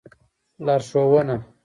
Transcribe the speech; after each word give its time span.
لار 0.65 0.81
ښوونه 0.89 1.35